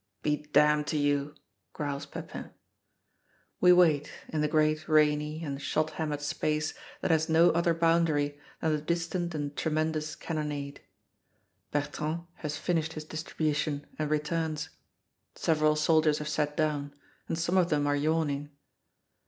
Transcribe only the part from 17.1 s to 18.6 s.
and some of them are yawning.